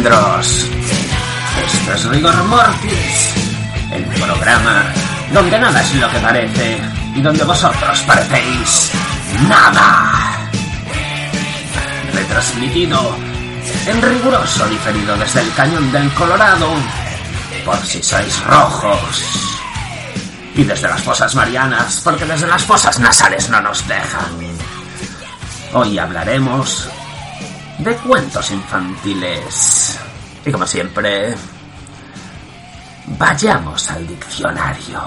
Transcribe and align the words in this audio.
Engendros. 0.00 0.66
Esto 1.62 1.92
es 1.92 2.04
Rigor 2.06 2.44
Mortis, 2.44 3.34
el 3.92 4.04
programa 4.04 4.84
donde 5.30 5.58
nada 5.58 5.82
es 5.82 5.94
lo 5.94 6.08
que 6.08 6.18
parece 6.20 6.78
y 7.14 7.20
donde 7.20 7.44
vosotros 7.44 8.00
parecéis 8.06 8.92
nada. 9.46 10.38
Retransmitido 12.14 13.14
en 13.86 14.00
riguroso 14.00 14.66
diferido 14.68 15.16
desde 15.18 15.42
el 15.42 15.52
cañón 15.52 15.92
del 15.92 16.10
Colorado, 16.14 16.68
por 17.66 17.76
si 17.84 18.02
sois 18.02 18.42
rojos. 18.44 19.22
Y 20.54 20.64
desde 20.64 20.88
las 20.88 21.02
fosas 21.02 21.34
marianas, 21.34 22.00
porque 22.02 22.24
desde 22.24 22.46
las 22.46 22.64
fosas 22.64 22.98
nasales 22.98 23.50
no 23.50 23.60
nos 23.60 23.86
dejan. 23.86 24.32
Hoy 25.74 25.98
hablaremos 25.98 26.88
de 27.84 27.96
cuentos 27.96 28.50
infantiles. 28.50 29.98
Y 30.44 30.52
como 30.52 30.66
siempre, 30.66 31.34
vayamos 33.18 33.90
al 33.90 34.06
diccionario. 34.06 35.00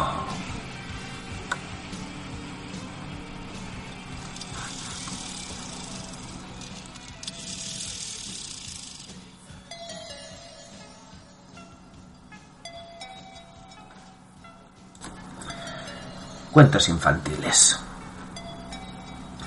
Cuentos 16.52 16.90
infantiles. 16.90 17.80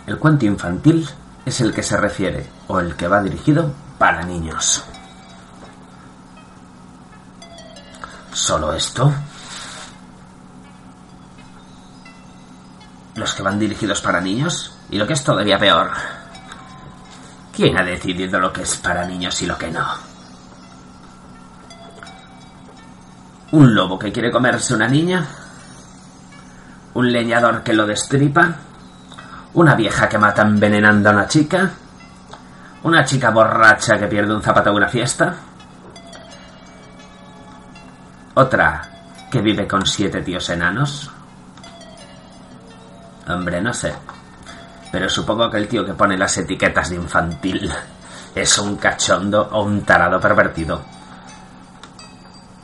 El 0.07 0.19
cuento 0.19 0.45
infantil 0.47 1.09
es 1.47 1.61
el 1.61 1.73
que 1.73 1.83
se 1.85 1.97
refiere 1.97 2.45
o 2.67 2.81
el 2.81 2.97
que 2.97 3.07
va 3.07 3.23
dirigido 3.23 3.73
para 3.99 4.25
niños. 4.25 4.85
¿Solo 8.33 8.75
esto? 8.75 9.13
¿Los 13.15 13.33
que 13.33 13.43
van 13.43 13.59
dirigidos 13.59 14.03
para 14.03 14.21
niños? 14.21 14.77
Y 14.91 14.99
lo 14.99 15.07
que 15.07 15.15
es 15.15 15.25
todavía 15.25 15.59
peor. 15.59 15.91
¿Quién 17.55 17.79
ha 17.79 17.85
decidido 17.85 18.39
lo 18.41 18.53
que 18.53 18.63
es 18.63 18.77
para 18.77 19.07
niños 19.07 19.41
y 19.41 19.47
lo 19.47 19.57
que 19.57 19.71
no? 19.71 19.87
¿Un 23.53 23.75
lobo 23.75 23.99
que 23.99 24.13
quiere 24.13 24.33
comerse 24.33 24.75
una 24.75 24.89
niña? 24.89 25.27
¿Un 26.95 27.13
leñador 27.13 27.63
que 27.63 27.73
lo 27.73 27.87
destripa? 27.87 28.57
¿Una 29.57 29.75
vieja 29.75 30.07
que 30.07 30.19
mata 30.19 30.43
envenenando 30.43 31.09
a 31.09 31.13
una 31.13 31.27
chica? 31.27 31.71
¿Una 32.83 33.07
chica 33.07 33.31
borracha 33.31 33.97
que 33.97 34.07
pierde 34.07 34.35
un 34.35 34.43
zapato 34.43 34.69
en 34.69 34.77
una 34.77 34.89
fiesta? 34.89 35.35
¿Otra 38.35 38.83
que 39.31 39.41
vive 39.41 39.67
con 39.67 39.87
siete 39.87 40.21
tíos 40.21 40.51
enanos? 40.51 41.11
Hombre, 43.29 43.63
no 43.63 43.73
sé. 43.73 43.95
Pero 44.93 45.09
supongo 45.09 45.51
que 45.51 45.57
el 45.57 45.69
tío 45.69 45.87
que 45.87 45.95
pone 45.95 46.19
las 46.19 46.37
etiquetas 46.37 46.91
de 46.91 46.97
infantil 46.97 47.73
es 48.35 48.59
un 48.59 48.77
cachondo 48.77 49.49
o 49.53 49.63
un 49.63 49.87
tarado 49.87 50.21
pervertido. 50.21 50.85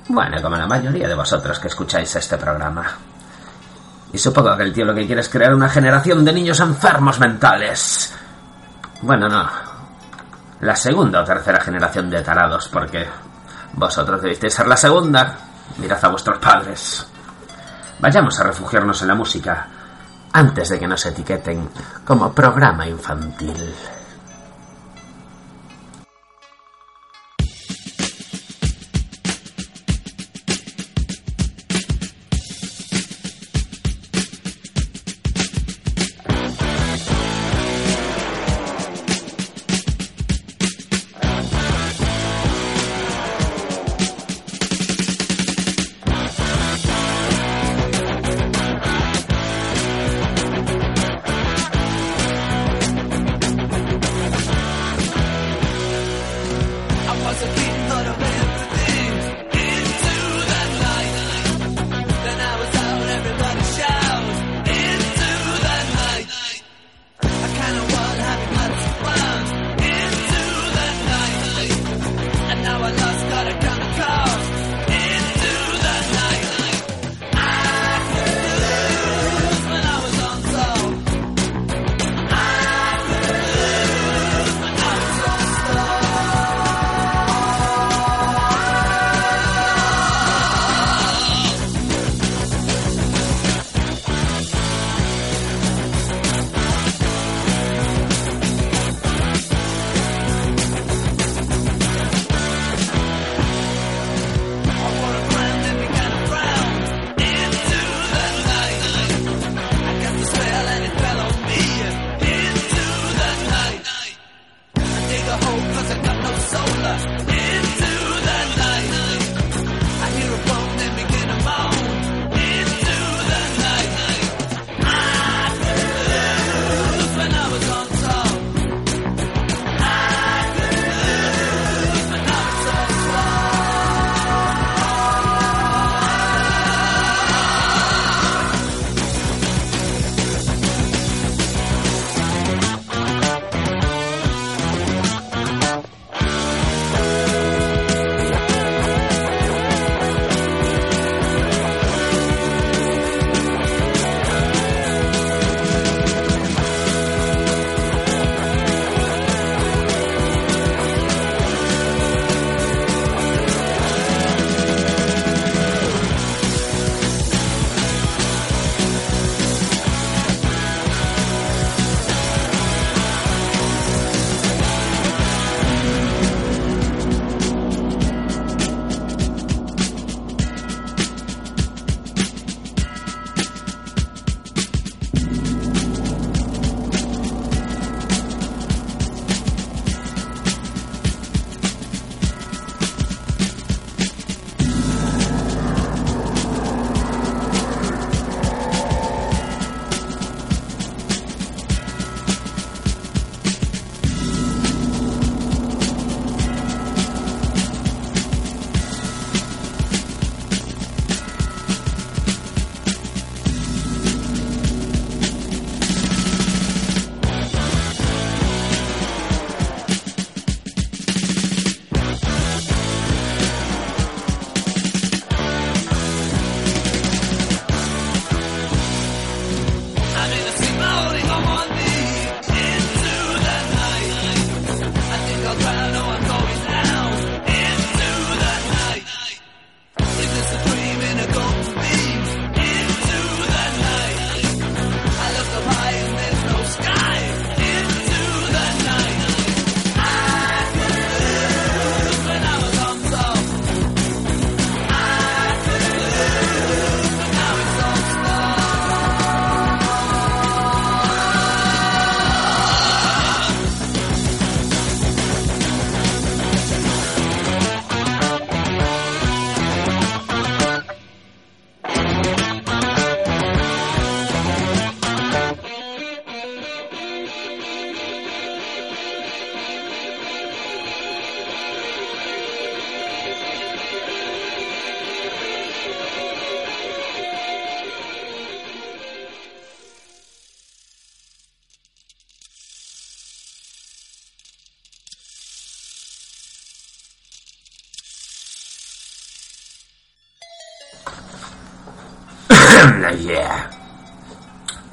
Bueno, 0.08 0.42
como 0.42 0.56
la 0.56 0.66
mayoría 0.66 1.08
de 1.08 1.14
vosotros 1.14 1.58
que 1.58 1.68
escucháis 1.68 2.14
este 2.16 2.36
programa. 2.36 3.11
Y 4.12 4.18
supongo 4.18 4.56
que 4.56 4.62
el 4.64 4.72
tío 4.72 4.84
lo 4.84 4.94
que 4.94 5.06
quiere 5.06 5.22
es 5.22 5.28
crear 5.28 5.54
una 5.54 5.68
generación 5.68 6.24
de 6.24 6.32
niños 6.32 6.60
enfermos 6.60 7.18
mentales. 7.18 8.14
Bueno, 9.00 9.28
no. 9.28 9.48
La 10.60 10.76
segunda 10.76 11.22
o 11.22 11.24
tercera 11.24 11.60
generación 11.60 12.10
de 12.10 12.22
tarados, 12.22 12.68
porque 12.68 13.06
vosotros 13.72 14.20
debisteis 14.22 14.54
ser 14.54 14.68
la 14.68 14.76
segunda. 14.76 15.36
Mirad 15.78 16.04
a 16.04 16.08
vuestros 16.08 16.38
padres. 16.38 17.06
Vayamos 18.00 18.38
a 18.38 18.44
refugiarnos 18.44 19.00
en 19.02 19.08
la 19.08 19.14
música 19.14 19.66
antes 20.32 20.68
de 20.68 20.78
que 20.78 20.86
nos 20.86 21.04
etiqueten 21.06 21.68
como 22.04 22.32
programa 22.32 22.86
infantil. 22.86 23.74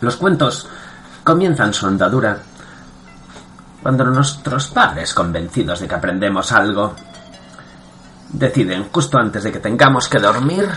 Los 0.02 0.16
cuentos 0.16 0.68
comienzan 1.24 1.74
su 1.74 1.88
andadura 1.88 2.40
cuando 3.82 4.04
nuestros 4.06 4.68
padres, 4.68 5.14
convencidos 5.14 5.80
de 5.80 5.88
que 5.88 5.96
aprendemos 5.96 6.52
algo, 6.52 6.96
deciden 8.30 8.90
justo 8.92 9.18
antes 9.18 9.44
de 9.44 9.52
que 9.52 9.60
tengamos 9.60 10.10
que 10.10 10.20
dormir. 10.20 10.70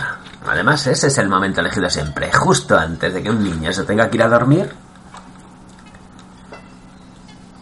Además, 0.46 0.86
ese 0.86 1.08
es 1.08 1.18
el 1.18 1.28
momento 1.28 1.60
elegido 1.60 1.88
siempre, 1.90 2.32
justo 2.32 2.78
antes 2.78 3.12
de 3.12 3.22
que 3.22 3.30
un 3.30 3.42
niño 3.42 3.72
se 3.72 3.84
tenga 3.84 4.08
que 4.08 4.16
ir 4.16 4.22
a 4.22 4.28
dormir. 4.28 4.72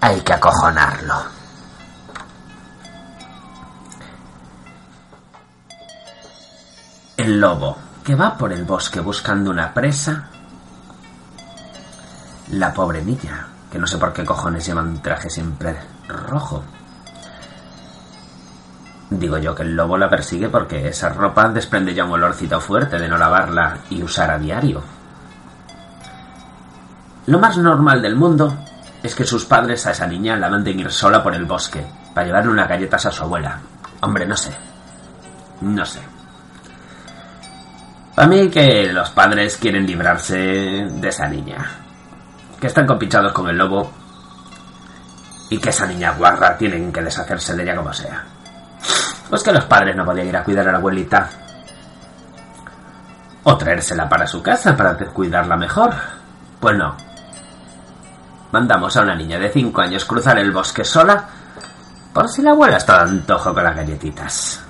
Hay 0.00 0.20
que 0.20 0.32
acojonarlo. 0.32 1.14
El 7.16 7.38
lobo, 7.38 7.76
que 8.02 8.14
va 8.14 8.36
por 8.36 8.52
el 8.52 8.64
bosque 8.64 9.00
buscando 9.00 9.50
una 9.50 9.74
presa. 9.74 10.28
La 12.52 12.74
pobre 12.74 13.02
niña, 13.02 13.46
que 13.70 13.78
no 13.78 13.86
sé 13.86 13.96
por 13.96 14.12
qué 14.12 14.24
cojones 14.24 14.66
lleva 14.66 14.82
un 14.82 15.00
traje 15.00 15.30
siempre 15.30 15.76
rojo. 16.08 16.64
Digo 19.10 19.38
yo 19.38 19.54
que 19.54 19.62
el 19.62 19.76
lobo 19.76 19.96
la 19.96 20.08
persigue 20.08 20.48
porque 20.48 20.88
esa 20.88 21.10
ropa 21.10 21.48
desprende 21.48 21.94
ya 21.94 22.04
un 22.04 22.12
olorcito 22.12 22.60
fuerte 22.60 22.98
de 22.98 23.08
no 23.08 23.18
lavarla 23.18 23.78
y 23.90 24.02
usar 24.02 24.30
a 24.30 24.38
diario. 24.38 24.82
Lo 27.26 27.38
más 27.38 27.56
normal 27.56 28.02
del 28.02 28.16
mundo 28.16 28.56
es 29.02 29.14
que 29.14 29.24
sus 29.24 29.44
padres 29.44 29.86
a 29.86 29.92
esa 29.92 30.06
niña 30.06 30.36
la 30.36 30.48
manden 30.48 30.80
ir 30.80 30.90
sola 30.90 31.22
por 31.22 31.34
el 31.34 31.44
bosque 31.44 31.84
para 32.14 32.26
llevarle 32.26 32.50
unas 32.50 32.68
galletas 32.68 33.06
a 33.06 33.12
su 33.12 33.22
abuela. 33.22 33.60
Hombre, 34.00 34.26
no 34.26 34.36
sé. 34.36 34.50
No 35.60 35.84
sé. 35.84 36.00
Para 38.14 38.28
mí 38.28 38.48
que 38.50 38.92
los 38.92 39.10
padres 39.10 39.56
quieren 39.56 39.86
librarse 39.86 40.36
de 40.36 41.08
esa 41.08 41.28
niña. 41.28 41.64
Que 42.60 42.66
están 42.66 42.86
compinchados 42.86 43.32
con 43.32 43.48
el 43.48 43.56
lobo 43.56 43.90
y 45.48 45.58
que 45.58 45.70
esa 45.70 45.86
niña 45.86 46.12
guarra 46.12 46.56
tienen 46.56 46.92
que 46.92 47.02
deshacerse 47.02 47.56
de 47.56 47.62
ella 47.64 47.76
como 47.76 47.92
sea. 47.92 48.24
Pues 49.28 49.42
que 49.42 49.52
los 49.52 49.64
padres 49.64 49.96
no 49.96 50.04
podían 50.04 50.28
ir 50.28 50.36
a 50.36 50.44
cuidar 50.44 50.68
a 50.68 50.72
la 50.72 50.78
abuelita. 50.78 51.28
O 53.42 53.56
traérsela 53.56 54.08
para 54.08 54.26
su 54.26 54.42
casa 54.42 54.76
para 54.76 54.96
cuidarla 54.96 55.56
mejor. 55.56 55.94
Pues 56.60 56.76
no. 56.76 56.96
Mandamos 58.52 58.96
a 58.96 59.02
una 59.02 59.14
niña 59.14 59.38
de 59.38 59.50
5 59.50 59.80
años 59.80 60.04
cruzar 60.04 60.38
el 60.38 60.52
bosque 60.52 60.84
sola 60.84 61.24
por 62.12 62.28
si 62.28 62.42
la 62.42 62.50
abuela 62.50 62.76
está 62.76 63.04
de 63.04 63.10
antojo 63.10 63.54
con 63.54 63.64
las 63.64 63.76
galletitas. 63.76 64.60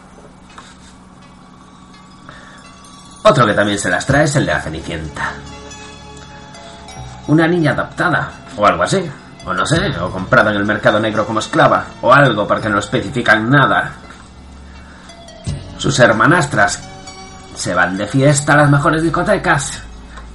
Otro 3.23 3.47
que 3.47 3.55
también 3.55 3.79
se 3.79 3.91
las 3.91 4.07
trae 4.07 4.25
es 4.25 4.37
el 4.37 4.47
de 4.47 4.53
la 4.53 4.61
Cenicienta. 4.61 5.33
Una 7.31 7.47
niña 7.47 7.71
adoptada, 7.71 8.29
o 8.57 8.67
algo 8.67 8.83
así, 8.83 9.09
o 9.47 9.55
no 9.55 9.65
sé, 9.65 9.89
o 10.01 10.11
comprada 10.11 10.51
en 10.51 10.57
el 10.57 10.65
mercado 10.65 10.99
negro 10.99 11.25
como 11.25 11.39
esclava, 11.39 11.85
o 12.03 12.13
algo 12.13 12.45
porque 12.45 12.69
no 12.69 12.81
especifican 12.81 13.49
nada. 13.49 13.93
Sus 15.79 15.97
hermanastras 16.01 16.83
se 17.55 17.73
van 17.73 17.97
de 17.97 18.09
fiesta 18.09 18.55
a 18.55 18.57
las 18.57 18.71
mejores 18.71 19.05
discotecas 19.05 19.81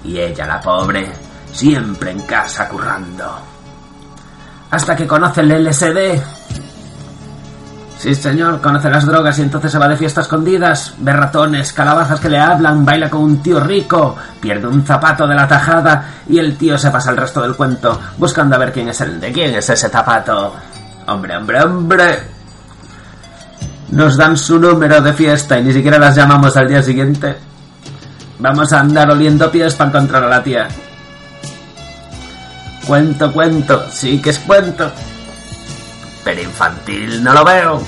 y 0.06 0.18
ella, 0.18 0.46
la 0.46 0.62
pobre, 0.62 1.12
siempre 1.52 2.12
en 2.12 2.22
casa 2.22 2.70
currando. 2.70 3.40
Hasta 4.72 4.96
que 4.96 5.06
conoce 5.06 5.42
el 5.42 5.66
LSD. 5.66 6.24
Sí, 8.06 8.14
señor, 8.14 8.62
conoce 8.62 8.88
las 8.88 9.08
drogas 9.08 9.40
y 9.40 9.42
entonces 9.42 9.72
se 9.72 9.80
va 9.80 9.88
de 9.88 9.98
fiesta 9.98 10.22
escondidas, 10.22 10.94
ve 11.00 11.12
ratones, 11.12 11.74
calabazas 11.74 12.20
que 12.20 12.30
le 12.30 12.38
hablan, 12.38 12.86
baila 12.86 13.10
con 13.10 13.24
un 13.24 13.42
tío 13.42 13.60
rico, 13.60 14.16
pierde 14.40 14.68
un 14.68 14.86
zapato 14.86 15.26
de 15.26 15.34
la 15.34 15.48
tajada 15.48 16.06
y 16.30 16.38
el 16.38 16.56
tío 16.56 16.78
se 16.78 16.92
pasa 16.92 17.10
el 17.10 17.18
resto 17.18 17.42
del 17.42 17.56
cuento 17.56 18.00
buscando 18.20 18.56
a 18.56 18.60
ver 18.60 18.72
quién 18.72 18.90
es 18.90 19.02
el 19.02 19.20
de 19.20 19.32
quién 19.32 19.56
es 19.56 19.68
ese 19.72 19.90
zapato. 19.90 20.54
Hombre, 21.08 21.36
hombre, 21.36 21.64
hombre. 21.64 22.20
Nos 23.90 24.18
dan 24.18 24.38
su 24.38 24.60
número 24.60 25.02
de 25.02 25.12
fiesta 25.12 25.58
y 25.58 25.64
ni 25.64 25.74
siquiera 25.74 25.98
las 25.98 26.16
llamamos 26.16 26.56
al 26.58 26.68
día 26.68 26.84
siguiente. 26.84 27.36
Vamos 28.38 28.72
a 28.72 28.82
andar 28.82 29.10
oliendo 29.10 29.50
pies 29.50 29.74
para 29.74 29.90
encontrar 29.90 30.26
a 30.26 30.30
la 30.30 30.44
tía. 30.44 30.68
Cuento, 32.86 33.34
cuento, 33.34 33.88
sí 33.90 34.22
que 34.22 34.30
es 34.30 34.38
cuento. 34.38 34.92
Pero 36.26 36.42
infantil 36.42 37.24
no 37.24 37.34
lo 37.34 37.46
veo. 37.46 37.82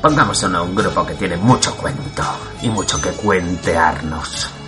Pongamos 0.00 0.42
a 0.42 0.62
un 0.62 0.74
grupo 0.74 1.04
que 1.04 1.14
tiene 1.14 1.36
mucho 1.36 1.76
cuento 1.76 2.22
y 2.62 2.70
mucho 2.70 3.00
que 3.02 3.10
cuentearnos. 3.10 4.59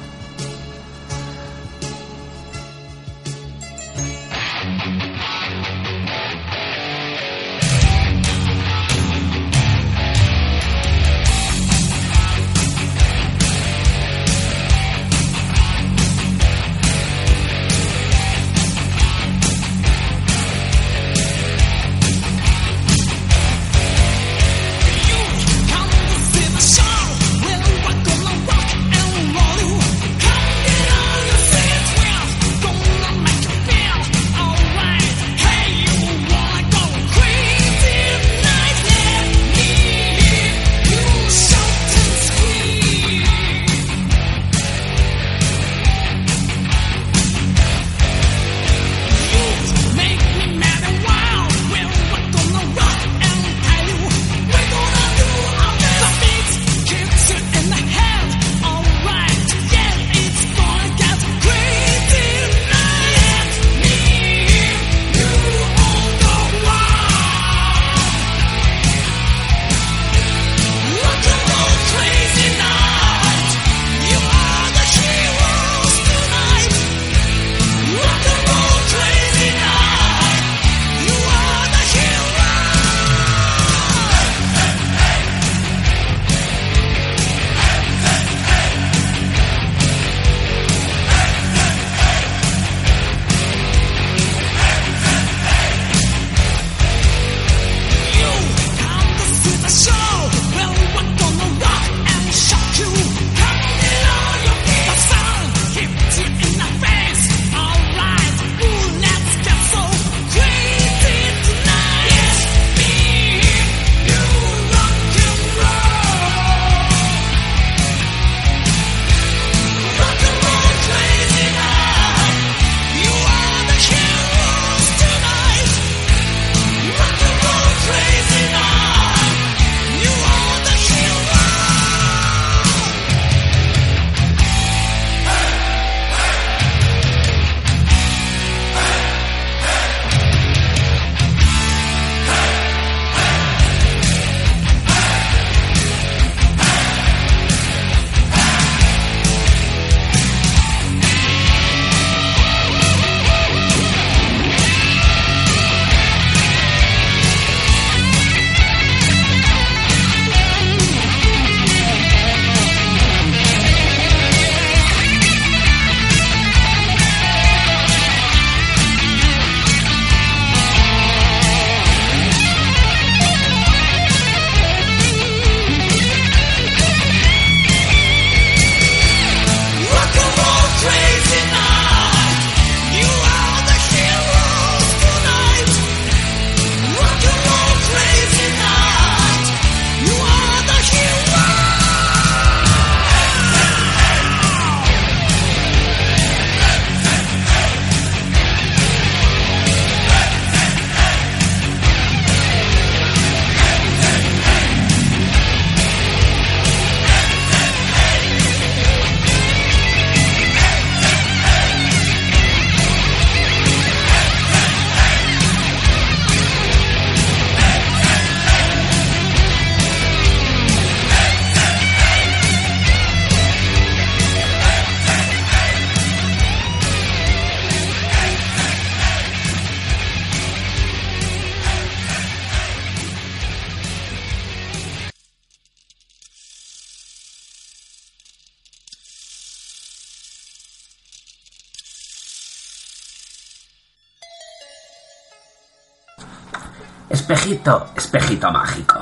Espejito, 247.95 248.51
mágico. 248.51 248.99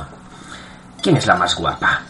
¿Quién 1.02 1.17
es 1.17 1.26
la 1.26 1.37
más 1.37 1.55
guapa? 1.55 2.00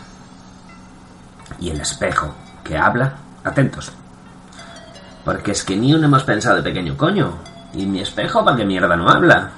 Y 1.61 1.71
el 1.71 1.80
espejo, 1.80 2.35
que 2.64 2.76
habla, 2.76 3.14
atentos. 3.45 3.92
Porque 5.25 5.52
es 5.52 5.62
que 5.62 5.76
ni 5.76 5.95
uno 5.95 6.07
hemos 6.07 6.25
pensado 6.25 6.57
de 6.57 6.62
pequeño 6.62 6.97
coño. 6.97 7.38
¿Y 7.75 7.87
mi 7.87 8.00
espejo 8.00 8.45
para 8.45 8.57
qué 8.57 8.64
mierda 8.64 8.97
no 8.97 9.09
habla? 9.09 9.50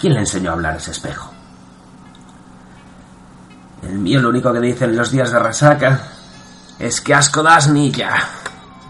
¿Quién 0.00 0.14
le 0.14 0.20
enseñó 0.20 0.50
a 0.50 0.54
hablar 0.54 0.76
ese 0.76 0.92
espejo? 0.92 1.30
El 3.82 3.98
mío 3.98 4.20
lo 4.22 4.30
único 4.30 4.52
que 4.52 4.60
dice 4.60 4.86
en 4.86 4.96
los 4.96 5.10
días 5.10 5.30
de 5.30 5.38
resaca 5.38 6.00
es 6.78 7.00
que 7.02 7.14
asco 7.14 7.42
das, 7.42 7.68
niña. 7.68 8.14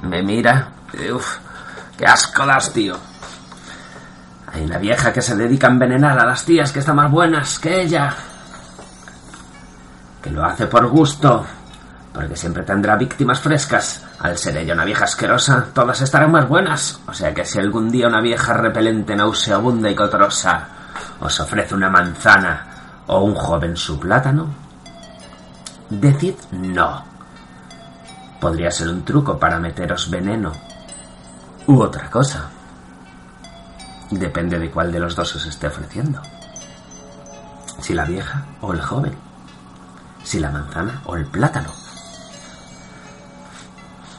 Me 0.02 0.22
mira. 0.22 0.68
Uf, 1.12 1.38
qué 1.98 2.06
asco 2.06 2.46
das, 2.46 2.72
tío. 2.72 2.96
Hay 4.56 4.64
una 4.64 4.78
vieja 4.78 5.12
que 5.12 5.20
se 5.20 5.36
dedica 5.36 5.66
a 5.66 5.70
envenenar 5.70 6.18
a 6.18 6.24
las 6.24 6.46
tías 6.46 6.72
que 6.72 6.78
están 6.78 6.96
más 6.96 7.10
buenas 7.10 7.58
que 7.58 7.82
ella. 7.82 8.14
Que 10.22 10.30
lo 10.30 10.42
hace 10.42 10.66
por 10.66 10.86
gusto. 10.86 11.44
Porque 12.14 12.34
siempre 12.36 12.62
tendrá 12.62 12.96
víctimas 12.96 13.38
frescas. 13.38 14.02
Al 14.18 14.38
ser 14.38 14.56
ella 14.56 14.72
una 14.72 14.86
vieja 14.86 15.04
asquerosa, 15.04 15.66
todas 15.74 16.00
estarán 16.00 16.32
más 16.32 16.48
buenas. 16.48 16.98
O 17.06 17.12
sea 17.12 17.34
que 17.34 17.44
si 17.44 17.58
algún 17.58 17.90
día 17.90 18.08
una 18.08 18.22
vieja 18.22 18.54
repelente, 18.54 19.14
nauseabunda 19.14 19.90
y 19.90 19.94
cotrosa 19.94 20.68
os 21.20 21.38
ofrece 21.38 21.74
una 21.74 21.90
manzana 21.90 22.66
o 23.08 23.24
un 23.24 23.34
joven 23.34 23.76
su 23.76 24.00
plátano, 24.00 24.48
decid 25.90 26.36
no. 26.52 27.04
Podría 28.40 28.70
ser 28.70 28.88
un 28.88 29.04
truco 29.04 29.38
para 29.38 29.58
meteros 29.58 30.08
veneno. 30.08 30.52
U 31.66 31.78
otra 31.78 32.08
cosa. 32.08 32.55
Depende 34.10 34.58
de 34.58 34.70
cuál 34.70 34.92
de 34.92 35.00
los 35.00 35.16
dos 35.16 35.34
os 35.34 35.46
esté 35.46 35.66
ofreciendo. 35.66 36.22
Si 37.80 37.92
la 37.92 38.04
vieja 38.04 38.44
o 38.60 38.72
el 38.72 38.80
joven. 38.80 39.14
Si 40.22 40.38
la 40.38 40.50
manzana 40.50 41.02
o 41.06 41.16
el 41.16 41.26
plátano. 41.26 41.70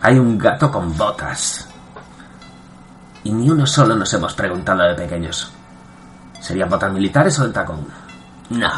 Hay 0.01 0.19
un 0.19 0.37
gato 0.37 0.71
con 0.71 0.95
botas. 0.97 1.67
Y 3.23 3.31
ni 3.31 3.49
uno 3.49 3.65
solo 3.65 3.95
nos 3.95 4.13
hemos 4.13 4.33
preguntado 4.33 4.83
de 4.83 4.95
pequeños. 4.95 5.51
¿Serían 6.39 6.69
botas 6.69 6.91
militares 6.91 7.39
o 7.39 7.45
el 7.45 7.53
tacón? 7.53 7.85
No. 8.49 8.71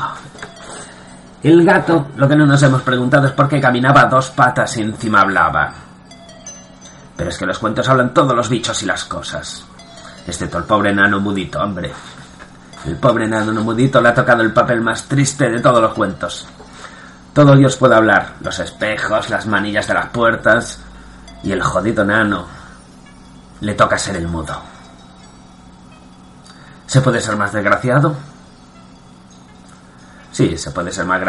El 1.43 1.63
gato, 1.63 2.07
lo 2.15 2.27
que 2.27 2.35
no 2.35 2.45
nos 2.45 2.61
hemos 2.63 2.81
preguntado 2.81 3.27
es 3.27 3.33
por 3.33 3.47
qué 3.47 3.61
caminaba 3.61 4.01
a 4.01 4.05
dos 4.05 4.29
patas 4.31 4.75
y 4.77 4.81
encima 4.81 5.21
hablaba. 5.21 5.71
Pero 7.15 7.29
es 7.29 7.37
que 7.37 7.45
los 7.45 7.59
cuentos 7.59 7.87
hablan 7.89 8.13
todos 8.13 8.35
los 8.35 8.49
bichos 8.49 8.81
y 8.83 8.85
las 8.85 9.05
cosas. 9.05 9.65
Excepto 10.29 10.59
el 10.59 10.63
pobre 10.65 10.91
enano 10.91 11.19
mudito, 11.19 11.59
hombre. 11.59 11.91
El 12.85 12.97
pobre 12.97 13.25
enano 13.25 13.63
mudito 13.63 13.99
le 13.99 14.09
ha 14.09 14.13
tocado 14.13 14.43
el 14.43 14.53
papel 14.53 14.79
más 14.79 15.05
triste 15.05 15.49
de 15.49 15.59
todos 15.59 15.81
los 15.81 15.93
cuentos. 15.93 16.47
Todo 17.33 17.55
Dios 17.55 17.75
puede 17.77 17.95
hablar. 17.95 18.35
Los 18.41 18.59
espejos, 18.59 19.31
las 19.31 19.47
manillas 19.47 19.87
de 19.87 19.95
las 19.95 20.05
puertas. 20.09 20.81
Y 21.41 21.51
el 21.51 21.63
jodido 21.63 22.05
nano 22.05 22.45
le 23.61 23.73
toca 23.73 23.97
ser 23.97 24.17
el 24.17 24.27
mudo. 24.27 24.61
¿Se 26.85 27.01
puede 27.01 27.21
ser 27.21 27.35
más 27.35 27.51
desgraciado? 27.51 28.15
Sí, 30.31 30.59
se 30.59 30.69
puede 30.69 30.91
ser 30.91 31.05
más 31.05 31.21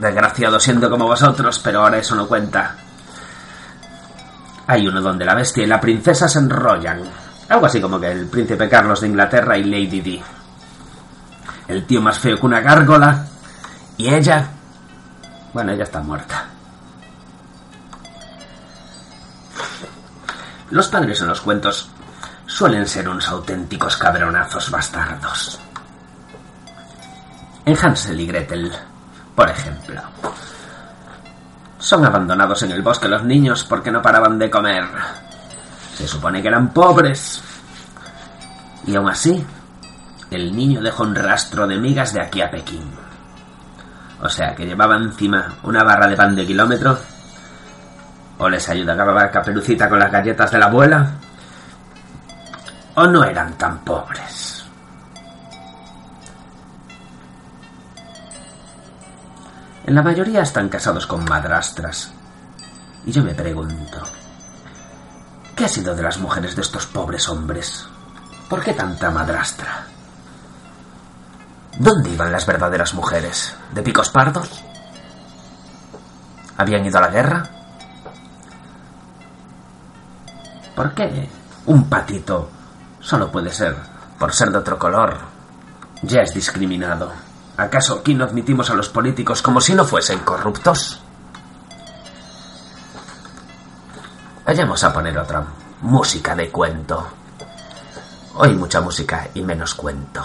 desgraciado 0.00 0.58
siendo 0.58 0.90
como 0.90 1.06
vosotros, 1.06 1.60
pero 1.60 1.84
ahora 1.84 1.98
eso 1.98 2.16
no 2.16 2.26
cuenta. 2.26 2.74
Hay 4.66 4.88
uno 4.88 5.00
donde 5.00 5.24
la 5.24 5.36
bestia 5.36 5.62
y 5.62 5.68
la 5.68 5.80
princesa 5.80 6.28
se 6.28 6.40
enrollan. 6.40 7.27
Algo 7.48 7.66
así 7.66 7.80
como 7.80 7.98
que 7.98 8.10
el 8.10 8.26
príncipe 8.26 8.68
Carlos 8.68 9.00
de 9.00 9.08
Inglaterra 9.08 9.56
y 9.56 9.64
Lady 9.64 10.00
Di. 10.00 10.22
El 11.66 11.86
tío 11.86 12.00
más 12.00 12.18
feo 12.18 12.38
que 12.38 12.46
una 12.46 12.60
gárgola. 12.60 13.26
Y 13.96 14.12
ella... 14.12 14.48
Bueno, 15.52 15.72
ella 15.72 15.84
está 15.84 16.00
muerta. 16.00 16.46
Los 20.70 20.88
padres 20.88 21.20
en 21.22 21.28
los 21.28 21.40
cuentos 21.40 21.90
suelen 22.46 22.86
ser 22.86 23.08
unos 23.08 23.28
auténticos 23.28 23.96
cabronazos 23.96 24.70
bastardos. 24.70 25.58
En 27.64 27.76
Hansel 27.76 28.20
y 28.20 28.26
Gretel, 28.26 28.72
por 29.34 29.48
ejemplo. 29.48 30.00
Son 31.78 32.04
abandonados 32.04 32.62
en 32.62 32.72
el 32.72 32.82
bosque 32.82 33.08
los 33.08 33.24
niños 33.24 33.64
porque 33.64 33.90
no 33.90 34.02
paraban 34.02 34.38
de 34.38 34.50
comer. 34.50 34.84
Se 35.98 36.06
supone 36.06 36.40
que 36.40 36.46
eran 36.48 36.72
pobres. 36.72 37.42
Y 38.86 38.94
aún 38.94 39.10
así, 39.10 39.44
el 40.30 40.56
niño 40.56 40.80
dejó 40.80 41.02
un 41.02 41.16
rastro 41.16 41.66
de 41.66 41.76
migas 41.76 42.14
de 42.14 42.22
aquí 42.22 42.40
a 42.40 42.50
Pekín. 42.50 42.88
O 44.22 44.28
sea, 44.28 44.54
que 44.54 44.64
llevaba 44.64 44.96
encima 44.96 45.56
una 45.64 45.82
barra 45.82 46.06
de 46.06 46.16
pan 46.16 46.34
de 46.34 46.46
kilómetro 46.46 46.98
¿O 48.38 48.48
les 48.48 48.68
ayuda 48.68 48.92
a 48.92 48.94
acabar 48.94 49.30
caperucita 49.32 49.88
con 49.88 49.98
las 49.98 50.12
galletas 50.12 50.50
de 50.52 50.58
la 50.58 50.66
abuela? 50.66 51.10
¿O 52.94 53.06
no 53.06 53.24
eran 53.24 53.54
tan 53.54 53.78
pobres? 53.80 54.64
En 59.86 59.94
la 59.94 60.02
mayoría 60.02 60.42
están 60.42 60.68
casados 60.68 61.06
con 61.06 61.24
madrastras. 61.24 62.12
Y 63.06 63.10
yo 63.10 63.24
me 63.24 63.34
pregunto, 63.34 64.02
¿qué 65.58 65.64
ha 65.64 65.68
sido 65.68 65.96
de 65.96 66.04
las 66.04 66.18
mujeres 66.18 66.54
de 66.54 66.62
estos 66.62 66.86
pobres 66.86 67.28
hombres? 67.28 67.84
¿Por 68.48 68.62
qué 68.62 68.74
tanta 68.74 69.10
madrastra? 69.10 69.86
¿Dónde 71.76 72.10
iban 72.10 72.30
las 72.30 72.46
verdaderas 72.46 72.94
mujeres? 72.94 73.56
¿De 73.72 73.82
picos 73.82 74.08
pardos? 74.10 74.48
¿Habían 76.56 76.86
ido 76.86 76.98
a 76.98 77.00
la 77.00 77.08
guerra? 77.08 77.50
¿Por 80.76 80.94
qué 80.94 81.28
un 81.66 81.88
patito 81.88 82.48
solo 83.00 83.28
puede 83.32 83.50
ser, 83.50 83.74
por 84.16 84.32
ser 84.32 84.50
de 84.50 84.58
otro 84.58 84.78
color, 84.78 85.18
ya 86.02 86.20
es 86.20 86.32
discriminado? 86.32 87.12
¿Acaso 87.56 87.98
aquí 87.98 88.14
no 88.14 88.24
admitimos 88.24 88.70
a 88.70 88.74
los 88.74 88.90
políticos 88.90 89.42
como 89.42 89.60
si 89.60 89.74
no 89.74 89.84
fuesen 89.84 90.20
corruptos? 90.20 91.02
Vayamos 94.48 94.82
a 94.82 94.90
poner 94.90 95.18
otra 95.18 95.44
música 95.82 96.34
de 96.34 96.48
cuento. 96.48 97.06
Hoy 98.36 98.54
mucha 98.54 98.80
música 98.80 99.28
y 99.34 99.42
menos 99.42 99.74
cuento. 99.74 100.22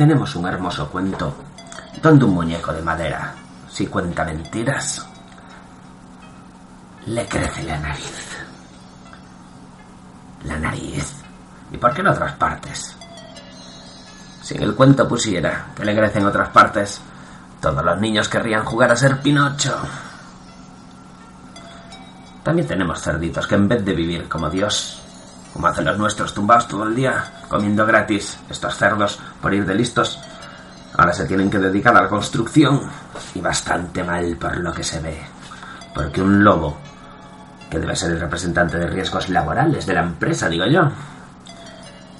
Tenemos 0.00 0.34
un 0.34 0.46
hermoso 0.46 0.88
cuento 0.88 1.34
donde 2.02 2.24
un 2.24 2.32
muñeco 2.32 2.72
de 2.72 2.80
madera, 2.80 3.34
si 3.68 3.86
cuenta 3.86 4.24
mentiras, 4.24 5.06
le 7.04 7.28
crece 7.28 7.64
la 7.64 7.78
nariz. 7.78 8.38
La 10.44 10.58
nariz. 10.58 11.16
¿Y 11.70 11.76
por 11.76 11.92
qué 11.92 12.00
en 12.00 12.06
otras 12.06 12.32
partes? 12.36 12.96
Si 14.40 14.54
en 14.54 14.62
el 14.62 14.74
cuento 14.74 15.06
pusiera 15.06 15.66
que 15.76 15.84
le 15.84 15.94
crece 15.94 16.18
en 16.18 16.24
otras 16.24 16.48
partes, 16.48 17.02
todos 17.60 17.84
los 17.84 18.00
niños 18.00 18.26
querrían 18.26 18.64
jugar 18.64 18.92
a 18.92 18.96
ser 18.96 19.20
Pinocho. 19.20 19.76
También 22.42 22.66
tenemos 22.66 23.02
cerditos 23.02 23.46
que 23.46 23.54
en 23.54 23.68
vez 23.68 23.84
de 23.84 23.92
vivir 23.92 24.30
como 24.30 24.48
Dios, 24.48 24.99
como 25.52 25.66
hacen 25.66 25.84
los 25.84 25.98
nuestros 25.98 26.32
tumbados 26.32 26.68
todo 26.68 26.84
el 26.84 26.94
día, 26.94 27.24
comiendo 27.48 27.84
gratis, 27.84 28.38
estos 28.48 28.76
cerdos, 28.76 29.18
por 29.40 29.52
ir 29.52 29.66
de 29.66 29.74
listos, 29.74 30.20
ahora 30.96 31.12
se 31.12 31.26
tienen 31.26 31.50
que 31.50 31.58
dedicar 31.58 31.96
a 31.96 32.02
la 32.02 32.08
construcción 32.08 32.82
y 33.34 33.40
bastante 33.40 34.04
mal 34.04 34.36
por 34.36 34.56
lo 34.58 34.72
que 34.72 34.84
se 34.84 35.00
ve. 35.00 35.20
Porque 35.94 36.22
un 36.22 36.44
lobo, 36.44 36.78
que 37.68 37.78
debe 37.78 37.96
ser 37.96 38.12
el 38.12 38.20
representante 38.20 38.78
de 38.78 38.86
riesgos 38.86 39.28
laborales 39.28 39.86
de 39.86 39.94
la 39.94 40.02
empresa, 40.02 40.48
digo 40.48 40.66
yo. 40.66 40.82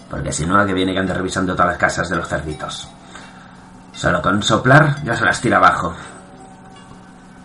Porque 0.08 0.32
si 0.32 0.44
no, 0.44 0.58
a 0.58 0.66
que 0.66 0.74
viene 0.74 0.92
que 0.92 0.98
ande 0.98 1.14
revisando 1.14 1.54
todas 1.54 1.68
las 1.72 1.78
casas 1.78 2.08
de 2.08 2.16
los 2.16 2.28
cerditos. 2.28 2.88
Solo 3.92 4.20
con 4.22 4.42
soplar 4.42 5.02
ya 5.04 5.16
se 5.16 5.24
las 5.24 5.40
tira 5.40 5.58
abajo. 5.58 5.94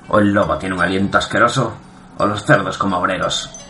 O 0.08 0.19
el 0.19 0.34
lobo 0.34 0.58
tiene 0.58 0.76
un 0.76 0.82
aliento 0.82 1.17
asqueroso, 1.17 1.74
o 2.17 2.26
los 2.26 2.43
cerdos 2.43 2.78
como 2.78 2.98
obreros. 2.98 3.64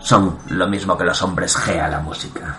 Son 0.00 0.38
lo 0.48 0.66
mismo 0.66 0.96
que 0.96 1.04
los 1.04 1.22
hombres 1.22 1.56
G 1.56 1.80
a 1.80 1.88
la 1.88 2.00
música. 2.00 2.56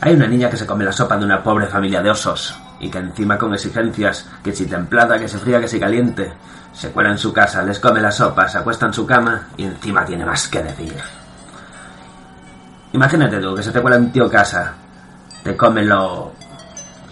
Hay 0.00 0.14
una 0.14 0.26
niña 0.26 0.48
que 0.48 0.56
se 0.56 0.66
come 0.66 0.84
la 0.84 0.92
sopa 0.92 1.16
de 1.16 1.24
una 1.24 1.42
pobre 1.42 1.66
familia 1.66 2.02
de 2.02 2.10
osos 2.10 2.56
y 2.80 2.90
que 2.90 2.98
encima 2.98 3.36
con 3.36 3.52
exigencias, 3.52 4.26
que 4.42 4.54
si 4.54 4.66
templada, 4.66 5.18
que 5.18 5.28
se 5.28 5.38
fría, 5.38 5.60
que 5.60 5.68
si 5.68 5.78
caliente, 5.78 6.32
se 6.72 6.90
cuela 6.90 7.10
en 7.10 7.18
su 7.18 7.32
casa, 7.32 7.62
les 7.62 7.78
come 7.78 8.00
la 8.00 8.10
sopa, 8.10 8.48
se 8.48 8.58
acuesta 8.58 8.86
en 8.86 8.94
su 8.94 9.06
cama 9.06 9.48
y 9.56 9.64
encima 9.64 10.04
tiene 10.04 10.24
más 10.24 10.48
que 10.48 10.62
decir. 10.62 10.96
Imagínate 12.92 13.38
tú 13.38 13.54
que 13.54 13.62
se 13.62 13.70
te 13.70 13.80
cuela 13.80 13.96
en 13.96 14.10
tío 14.10 14.28
casa, 14.30 14.74
te 15.42 15.56
come 15.56 15.84
lo... 15.84 16.32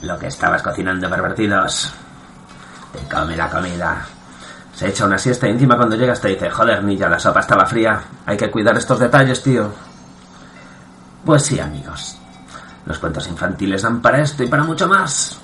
lo 0.02 0.18
que 0.18 0.26
estabas 0.26 0.62
cocinando, 0.62 1.08
pervertidos. 1.08 1.94
Te 2.92 3.14
come 3.14 3.36
la 3.36 3.48
comida. 3.50 4.06
Se 4.78 4.86
echa 4.86 5.06
una 5.06 5.18
siesta 5.18 5.48
y 5.48 5.50
encima 5.50 5.76
cuando 5.76 5.96
llegas 5.96 6.20
te 6.20 6.28
dice, 6.28 6.50
joder, 6.50 6.84
niña, 6.84 7.08
la 7.08 7.18
sopa 7.18 7.40
estaba 7.40 7.66
fría. 7.66 8.00
Hay 8.24 8.36
que 8.36 8.48
cuidar 8.48 8.76
estos 8.76 9.00
detalles, 9.00 9.42
tío. 9.42 9.72
Pues 11.24 11.42
sí, 11.42 11.58
amigos. 11.58 12.16
Los 12.86 13.00
cuentos 13.00 13.26
infantiles 13.26 13.82
dan 13.82 14.00
para 14.00 14.20
esto 14.20 14.44
y 14.44 14.46
para 14.46 14.62
mucho 14.62 14.86
más. 14.86 15.36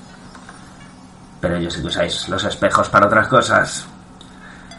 Pero 1.40 1.58
yo 1.58 1.68
sé 1.68 1.80
que 1.80 1.88
usáis 1.88 2.28
los 2.28 2.44
espejos 2.44 2.88
para 2.88 3.06
otras 3.06 3.26
cosas. 3.26 3.84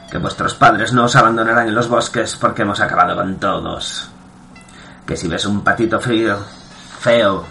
Que 0.10 0.20
vuestros 0.20 0.56
padres 0.56 0.94
no 0.94 1.04
os 1.04 1.18
abandonarán 1.18 1.68
en 1.68 1.76
los 1.76 1.90
bosques 1.90 2.38
porque 2.38 2.62
hemos 2.62 2.80
acabado 2.80 3.14
con 3.14 3.36
todos. 3.36 4.10
Que 5.06 5.18
si 5.18 5.28
ves 5.28 5.46
un 5.46 5.66
patito 5.66 6.00
frío, 6.00 6.40
feo, 7.02 7.46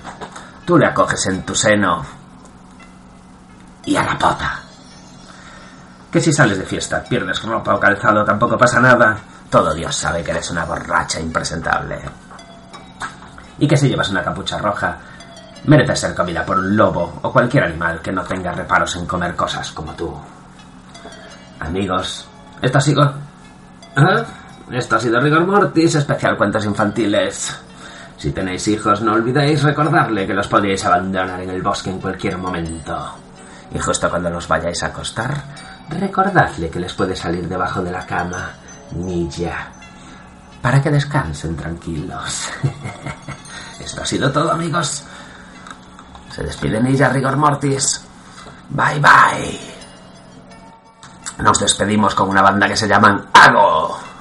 tú 0.65 0.79
le 0.79 0.87
acoges 0.87 1.27
en 1.27 1.43
tu 1.43 1.55
seno. 1.55 2.03
Y 3.85 3.95
a 3.95 4.05
la 4.05 4.19
pota. 4.19 4.64
Que 6.15 6.21
si 6.21 6.33
sales 6.33 6.59
de 6.59 6.65
fiesta, 6.65 7.03
pierdes 7.03 7.43
ropa 7.43 7.75
o 7.75 7.81
calzado, 7.81 8.23
tampoco 8.25 8.57
pasa 8.57 8.79
nada. 8.79 9.19
Todo 9.51 9.75
Dios 9.75 9.97
sabe 9.97 10.23
que 10.23 10.31
eres 10.31 10.49
una 10.49 10.65
borracha 10.65 11.19
impresentable 11.19 11.99
y 13.59 13.67
que 13.67 13.77
si 13.77 13.89
llevas 13.89 14.11
una 14.11 14.23
capucha 14.23 14.59
roja, 14.59 14.97
mereces 15.65 15.99
ser 15.99 16.15
comida 16.15 16.47
por 16.47 16.61
un 16.61 16.77
lobo 16.77 17.19
o 17.21 17.33
cualquier 17.33 17.65
animal 17.65 18.01
que 18.01 18.13
no 18.13 18.23
tenga 18.23 18.53
reparos 18.53 18.95
en 18.95 19.07
comer 19.07 19.35
cosas 19.35 19.73
como 19.73 19.93
tú. 19.95 20.17
Amigos, 21.59 22.29
esto 22.63 22.79
ha 22.79 22.81
sido... 22.81 23.13
¿Eh? 23.97 24.25
Esto 24.71 24.95
ha 24.95 25.01
sido 25.01 25.19
Rigor 25.19 25.45
Mortis, 25.45 25.97
especial 25.97 26.37
cuentos 26.37 26.65
infantiles. 26.65 27.61
Si 28.17 28.31
tenéis 28.31 28.69
hijos, 28.69 29.03
no 29.03 29.15
olvidéis 29.15 29.65
recordarle 29.65 30.29
que 30.29 30.35
los 30.35 30.47
podéis 30.47 30.85
abandonar 30.85 31.41
en 31.41 31.51
el 31.51 31.61
bosque 31.61 31.91
en 31.91 31.99
cualquier 31.99 32.39
momento. 32.39 33.17
Y 33.75 33.81
justo 33.81 34.09
cuando 34.09 34.31
los 34.31 34.47
vayáis 34.47 34.81
a 34.85 34.87
acostar, 34.87 35.74
recordadle 35.89 36.71
que 36.71 36.81
les 36.81 36.93
puede 36.95 37.17
salir 37.17 37.49
debajo 37.49 37.83
de 37.83 37.93
la 37.93 38.07
cama, 38.07 38.53
Nilla, 38.93 39.69
para 40.61 40.83
que 40.83 40.91
descansen 40.91 41.57
tranquilos. 41.57 42.49
Esto 43.81 44.03
ha 44.03 44.07
sido 44.07 44.31
todo, 44.33 44.53
amigos. 44.53 45.05
Se 46.31 46.43
despide 46.43 46.81
Nilla 46.81 47.09
Rigor 47.11 47.37
Mortis. 47.37 48.05
Bye 48.71 49.01
bye. 49.01 49.61
Nos 51.39 51.61
despedimos 51.61 52.15
con 52.15 52.29
una 52.29 52.43
banda 52.43 52.69
que 52.69 52.77
se 52.77 52.89
llaman 52.89 53.27
Ago. 53.33 54.14